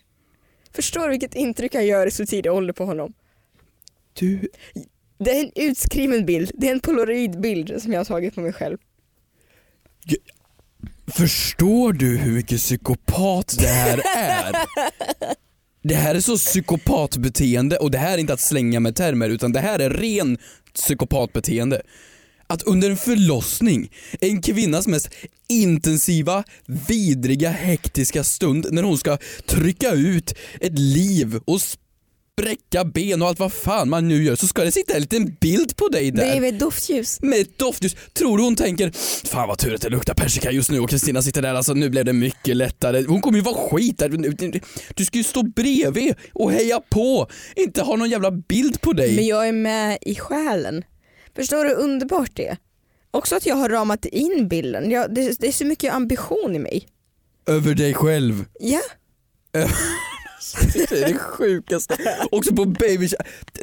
[0.71, 3.13] Förstår du vilket intryck jag gör i så tidig ålder på honom?
[4.13, 4.49] Du,
[5.19, 8.53] det är en utskriven bild, det är en polaroidbild som jag har tagit på mig
[8.53, 8.77] själv.
[11.07, 14.55] Förstår du hur mycket psykopat det här är?
[15.83, 19.51] Det här är så psykopatbeteende och det här är inte att slänga med termer utan
[19.51, 20.37] det här är ren
[20.73, 21.81] psykopatbeteende.
[22.47, 25.09] Att under en förlossning, en kvinnas mest
[25.49, 31.61] intensiva, vidriga, hektiska stund när hon ska trycka ut ett liv och
[32.39, 35.35] spräcka ben och allt vad fan man nu gör så ska det sitta en liten
[35.41, 37.21] bild på dig där Bredvid ett doftljus.
[37.21, 37.95] med ett doftljus.
[38.13, 38.91] Tror du hon tänker
[39.27, 41.89] Fan vad tur att det luktar persika just nu och Kristina sitter där, alltså nu
[41.89, 43.03] blev det mycket lättare.
[43.07, 44.09] Hon kommer ju vara skit där.
[44.93, 49.15] Du ska ju stå bredvid och heja på, inte ha någon jävla bild på dig.
[49.15, 50.83] Men jag är med i själen.
[51.35, 52.57] Förstår du hur underbart det är?
[53.11, 54.91] Också att jag har ramat in bilden.
[54.91, 56.87] Jag, det, det är så mycket ambition i mig.
[57.47, 58.45] Över dig själv.
[58.59, 58.81] Ja,
[60.73, 61.97] Det är det sjukaste.
[62.31, 63.15] Också på baby så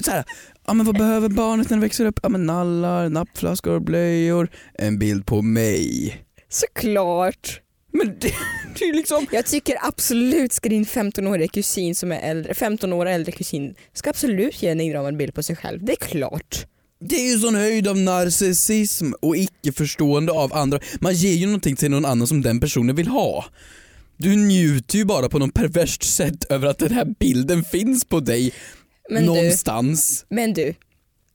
[0.07, 0.25] här,
[0.67, 2.21] ja men vad behöver barnet när det växer upp?
[2.23, 6.17] Ja men nallar, nappflaskor, blöjor, en bild på mig.
[6.49, 7.61] såklart.
[7.93, 8.33] Men det,
[8.79, 13.07] det är liksom Jag tycker absolut ska din 15-åriga kusin som är äldre, 15 år
[13.07, 15.85] äldre kusin ska absolut ge en inramad bild på sig själv.
[15.85, 16.67] Det är klart.
[17.01, 20.81] Det är ju sån höjd av narcissism och icke-förstående av andra.
[21.01, 23.45] Man ger ju någonting till någon annan som den personen vill ha.
[24.17, 28.21] Du njuter ju bara på något perverst sätt över att den här bilden finns på
[28.21, 28.53] dig
[29.11, 30.25] Men du, någonstans.
[30.29, 30.75] men du,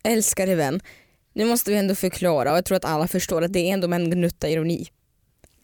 [0.04, 0.80] älskade vän.
[1.34, 3.88] Nu måste vi ändå förklara och jag tror att alla förstår att det är ändå
[3.88, 4.88] med en gnutta ironi.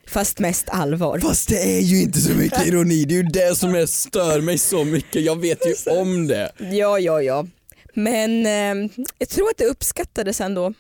[0.08, 1.19] Fast mest allvar.
[1.19, 4.41] Fast det är ju inte så mycket ironi, det är ju det som är, stör
[4.41, 6.51] mig så mycket, jag vet ju om det.
[6.60, 7.47] Ja, ja, ja.
[7.93, 10.73] Men eh, jag tror att det uppskattades ändå.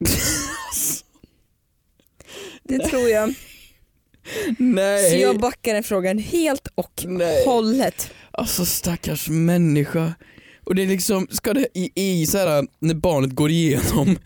[2.62, 3.34] Det tror jag.
[4.58, 5.10] Nej.
[5.10, 7.44] Så jag backar den frågan helt och Nej.
[7.46, 8.10] hållet.
[8.30, 10.14] Alltså stackars människa.
[10.64, 14.18] Och det är liksom, ska det i, i så här när barnet går igenom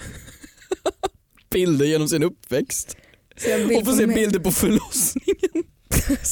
[1.51, 2.97] bilder genom sin uppväxt
[3.35, 5.65] och får få se bilder på förlossningen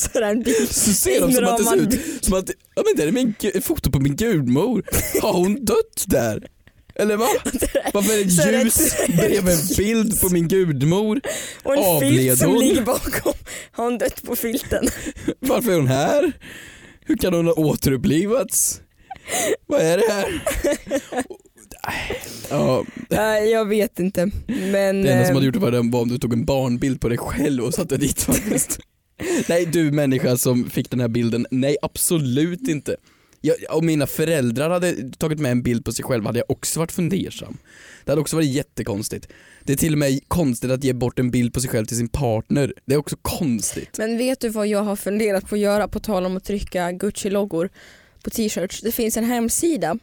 [0.70, 3.62] så ser de som att det ser ut som att, ja men det är min,
[3.62, 4.82] foto på min gudmor.
[5.22, 6.48] Har hon dött där?
[6.94, 7.28] Eller vad?
[7.94, 11.20] Varför är det ljus bredvid en bild på min gudmor?
[11.62, 12.58] Och en Avled filt som hon?
[12.58, 13.32] ligger bakom.
[13.72, 14.88] Har hon dött på filten?
[15.40, 16.32] Varför är hon här?
[17.04, 18.80] Hur kan hon ha återupplivats?
[19.66, 20.42] Vad är det här?
[22.50, 22.84] Ja,
[23.38, 24.30] jag vet inte.
[24.46, 27.08] Men, det enda som eh, hade gjort det var om du tog en barnbild på
[27.08, 28.78] dig själv och satte dit faktiskt.
[29.48, 32.96] Nej du människa som fick den här bilden, nej absolut inte.
[33.44, 36.80] Jag, om mina föräldrar hade tagit med en bild på sig själva hade jag också
[36.80, 37.58] varit fundersam.
[38.04, 39.28] Det hade också varit jättekonstigt.
[39.62, 41.96] Det är till och med konstigt att ge bort en bild på sig själv till
[41.96, 42.74] sin partner.
[42.84, 43.98] Det är också konstigt.
[43.98, 46.92] men vet du vad jag har funderat på att göra på tal om att trycka
[46.92, 47.70] Gucci-loggor
[48.24, 48.80] på t-shirts?
[48.80, 49.98] Det finns en hemsida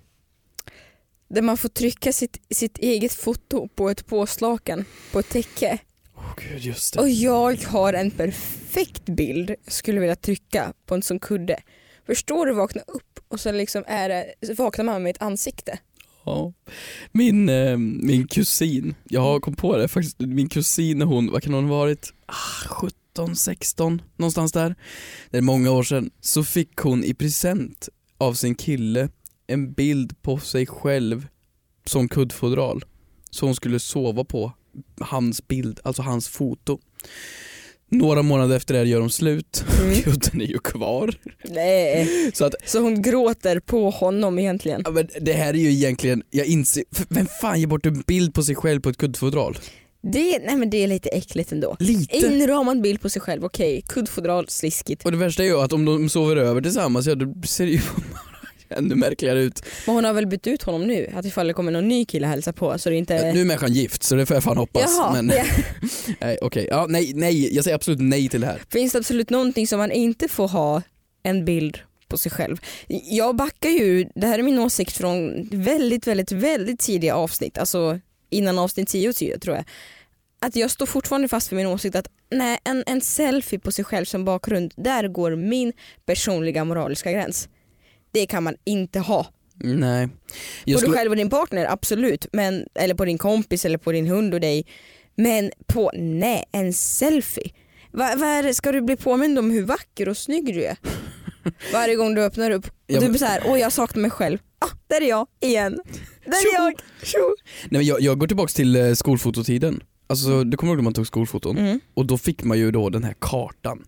[1.29, 5.79] där man får trycka sitt, sitt eget foto på ett påslakan på ett täcke.
[6.15, 6.99] Åh gud just det.
[6.99, 11.59] Och jag har en perfekt bild jag skulle vilja trycka på en sån kudde.
[12.05, 15.79] Förstår du vakna upp och så liksom är det, så vaknar man med ett ansikte.
[16.25, 16.53] Ja.
[17.11, 21.53] Min, eh, min kusin, jag har kom på det faktiskt, min kusin hon, vad kan
[21.53, 22.13] hon ha varit?
[22.25, 24.75] Ah, 17, 16 någonstans där.
[25.29, 26.11] Det är många år sedan.
[26.19, 29.09] Så fick hon i present av sin kille
[29.47, 31.27] en bild på sig själv
[31.85, 32.83] som kuddfodral.
[33.31, 34.51] Så hon skulle sova på
[34.99, 36.79] hans bild, alltså hans foto.
[37.89, 39.95] Några månader efter det gör de slut, Mm.
[40.01, 41.13] kudden är ju kvar.
[41.43, 42.31] Nej.
[42.33, 44.81] Så att Så hon gråter på honom egentligen.
[44.85, 48.33] Ja, men det här är ju egentligen, jag inser, vem fan ger bort en bild
[48.33, 49.57] på sig själv på ett kuddfodral?
[50.01, 51.75] Det, nej men det är lite äckligt ändå.
[51.79, 52.17] Lite.
[52.17, 53.83] Inramad bild på sig själv, okej.
[53.87, 55.05] Kuddfodral, sliskigt.
[55.05, 57.71] Och det värsta är ju att om de sover över tillsammans, ja då ser det
[57.71, 57.79] ju
[58.77, 59.65] ännu märkligare ut.
[59.85, 61.11] Men hon har väl bytt ut honom nu?
[61.15, 63.33] Att ifall det kommer någon ny kille hälsa på så det inte...
[63.33, 64.95] Nu är människan gift så det får jag fan hoppas.
[64.97, 65.43] Jaha, men, ja.
[66.21, 66.67] nej, okej.
[66.69, 68.61] ja, nej, nej, jag säger absolut nej till det här.
[68.69, 70.81] Finns det absolut någonting som man inte får ha
[71.23, 72.57] en bild på sig själv?
[72.87, 77.99] Jag backar ju, det här är min åsikt från väldigt, väldigt, väldigt tidiga avsnitt, alltså
[78.29, 79.65] innan avsnitt 10 och 10 tror jag.
[80.41, 83.85] Att jag står fortfarande fast vid min åsikt att nej, en, en selfie på sig
[83.85, 85.73] själv som bakgrund, där går min
[86.05, 87.49] personliga moraliska gräns.
[88.11, 89.27] Det kan man inte ha.
[89.63, 90.07] Nej.
[90.07, 90.13] På
[90.65, 92.27] Jag du skulle, själv och din partner, absolut.
[92.33, 94.65] Men, eller på din kompis eller på din hund och dig.
[95.15, 97.51] Men på, nej, en selfie.
[97.91, 100.77] Va, vad är det, ska du bli påmind om hur vacker och snygg du är?
[101.73, 104.37] Varje gång du öppnar upp och Ja, du blir såhär, åh jag saknar mig själv.
[104.59, 105.79] Ah, där är jag igen.
[106.25, 106.73] Där är jag.
[107.03, 107.35] Tjo.
[107.69, 109.83] nej, men jag, jag går tillbaks till eh, skolfototiden.
[110.07, 111.57] Alltså du kommer ihåg när man tog skolfoton?
[111.57, 111.79] Mm.
[111.93, 113.83] Och då fick man ju då den här kartan.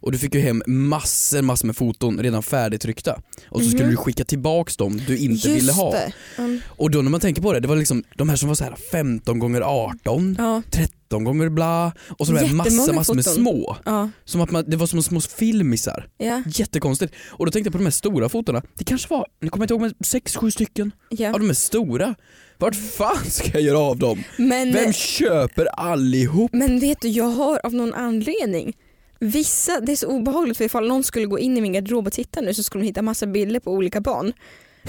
[0.00, 3.20] Och du fick ju hem massor, massor med foton redan färdigtryckta.
[3.48, 3.90] Och så skulle Mhm.
[3.90, 5.92] du skicka tillbaks dem du inte Just ville ha.
[5.92, 6.12] det.
[6.38, 6.60] Mm.
[6.68, 8.64] Och då när man tänker på det, det var liksom de här som var så
[8.64, 13.14] här 15 gånger 18 Ja, 13 gånger bla och så de här massa, Jättemånga massor
[13.14, 13.76] med små.
[13.84, 16.08] ja, Som att man, det var som små filmisar.
[16.18, 17.14] ja, Jättekonstigt.
[17.28, 19.64] Och då tänkte jag på de här stora fotona, det kanske var, nu kommer jag
[19.64, 21.32] inte ihåg, men 6-7 stycken ja.
[21.34, 22.14] av de här stora.
[22.58, 24.24] Vart fan ska jag göra av dem?
[24.38, 26.50] Men, Vem köper allihop?
[26.54, 28.72] men vet du, jag har av någon anledning
[29.20, 32.12] Vissa, det är så obehagligt för ifall någon skulle gå in i min garderob och
[32.12, 34.32] titta nu så skulle de hitta massa bilder på olika barn.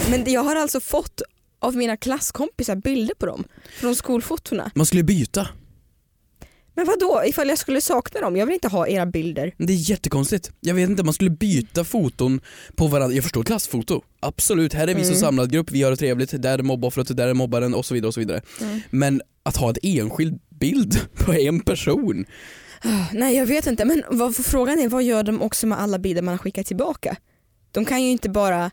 [0.09, 1.21] Men jag har alltså fått
[1.59, 3.43] av mina klasskompisar bilder på dem
[3.79, 4.71] från skolfotona.
[4.75, 5.47] Man skulle byta.
[6.75, 8.35] Men vad då ifall jag skulle sakna dem?
[8.35, 9.53] Jag vill inte ha era bilder.
[9.57, 10.51] Det är jättekonstigt.
[10.59, 12.41] Jag vet inte, man skulle byta foton
[12.75, 13.15] på varandra.
[13.15, 14.01] Jag förstår klassfoto.
[14.19, 15.19] Absolut, här är vi som Mm.
[15.19, 18.07] samlad grupp, vi har det trevligt, där är mobboffret, där är mobbaren och så vidare.
[18.07, 18.41] och så vidare.
[18.61, 18.79] Mm.
[18.89, 22.25] Men att ha ett enskild bild på en person.
[23.13, 26.21] Nej jag vet inte men vad, frågan är vad gör de också med alla bilder
[26.21, 27.15] man har skickat tillbaka?
[27.71, 28.71] De kan ju inte bara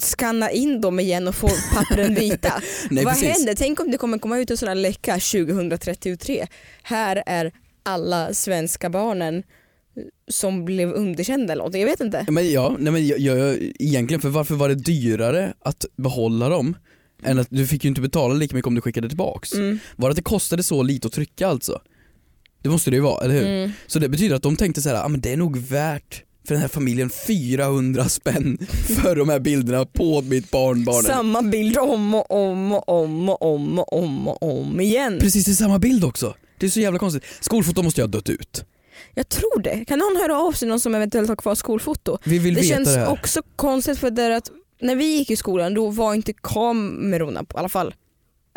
[0.00, 2.62] skanna in dem igen och få pappren vita.
[2.90, 3.28] Nej, vad precis.
[3.28, 3.54] händer?
[3.54, 6.46] Tänk om det kommer komma ut en sån här läcka 2033.
[6.82, 9.42] Här är alla svenska barnen
[10.28, 11.80] som blev underkända eller någonting.
[11.80, 12.26] Jag vet inte.
[12.28, 16.76] Men ja, nej men jag, jag, egentligen, för varför var det dyrare att behålla dem?
[17.22, 19.52] Än att du fick ju inte betala lika mycket om du skickade tillbaks.
[19.54, 19.78] Mm.
[19.96, 21.80] Var det att det kostade så lite att trycka alltså?
[22.68, 23.46] Det måste det ju vara, eller hur?
[23.46, 23.70] Mm.
[23.86, 26.54] Så det betyder att de tänkte så här, ah, men det är nog värt för
[26.54, 28.58] den här familjen 400 spänn
[29.02, 31.02] för de här bilderna på mitt barnbarn.
[31.02, 35.18] Samma bild om och om och om och om och om och om igen.
[35.20, 36.34] Precis, det är samma bild också.
[36.58, 37.24] Det är så jävla konstigt.
[37.40, 38.64] Skolfoton måste ju ha dött ut.
[39.14, 39.84] Jag tror det.
[39.84, 42.18] Kan någon höra av sig någon som eventuellt har kvar skolfoto?
[42.24, 43.08] Vi vill Det veta känns det här.
[43.08, 44.50] också konstigt för det är att
[44.80, 47.94] när vi gick i skolan då var inte kamerorna på, i alla fall, i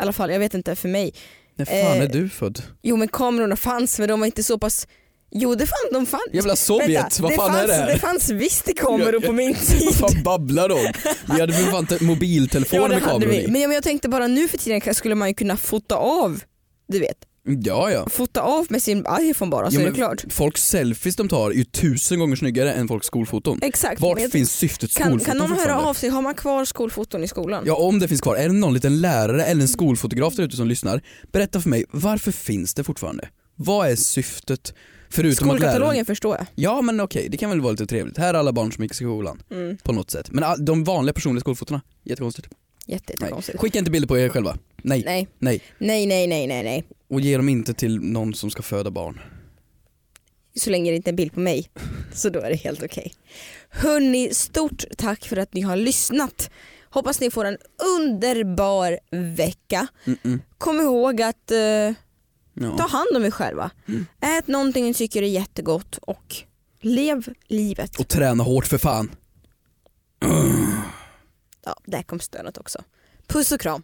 [0.02, 1.12] alla fall jag vet inte för mig.
[1.56, 2.62] När fan eh, är du född?
[2.82, 4.86] Jo men kamerorna fanns men de var inte så pass
[5.34, 6.22] Jo det fanns, de fanns.
[6.32, 7.92] Jävla Sovjet, Vänta, vad fan fanns, är det här?
[7.92, 9.82] Det fanns visst det kameror på min tid.
[9.84, 10.92] Vad fan babblar de?
[11.34, 13.42] Vi hade för fan te- mobiltelefoner med kameror vi.
[13.44, 13.48] i.
[13.48, 16.40] Men jag, jag tänkte bara nu för tiden skulle man ju kunna fota av,
[16.88, 18.08] du vet, Ja ja.
[18.10, 20.24] fota av med sin iPhone bara så Ja, är det klart.
[20.28, 23.58] Folks selfies de tar är ju tusen gånger snyggare än folks skolfoton.
[23.62, 24.00] Exakt.
[24.00, 26.64] Vart Men jag- finns syftet kan, skolfoton kan någon höra av sig, har man kvar
[26.64, 27.64] skolfoton i skolan?
[27.66, 30.56] Ja om det finns kvar, är det någon liten lärare eller en skolfotograf där ute
[30.56, 31.02] som lyssnar?
[31.32, 33.28] Berätta för mig, varför finns det fortfarande?
[33.56, 34.74] Vad är syftet?
[35.10, 36.06] Förutom att Skolkatalogen läraren...
[36.06, 36.46] förstår jag.
[36.54, 38.18] Ja men okej, det kan väl vara lite trevligt.
[38.18, 39.42] Här är alla barn som gick i skolan.
[39.50, 39.76] Mm.
[39.76, 40.30] På något sätt.
[40.30, 42.48] Men de vanliga personliga skolfotona, jättekonstigt.
[42.86, 43.58] Jätte, jättekonstigt.
[43.58, 44.56] Skicka inte bilder på er själva.
[44.82, 45.02] Nej.
[45.06, 45.28] Nej.
[45.38, 46.84] nej, nej, nej, nej, nej.
[47.12, 49.20] Och ge dem inte till någon som ska föda barn.
[50.54, 51.70] Så länge det inte är en bild på mig.
[52.14, 53.12] Så då är det helt okej.
[53.70, 56.50] Hörni, stort tack för att ni har lyssnat.
[56.90, 57.58] Hoppas ni får en
[57.98, 58.98] underbar
[59.36, 59.86] vecka.
[60.04, 60.38] Mm-mm.
[60.58, 61.58] Kom ihåg att eh,
[62.54, 62.76] Ja.
[62.78, 63.70] ta hand om er själva.
[64.20, 66.36] Ät någonting ni tycker är jättegott och
[66.80, 68.00] lev livet.
[68.00, 69.10] Och träna hårt för fan.
[71.64, 72.82] Ja, där kom stönet också.
[73.26, 73.82] Puss och kram.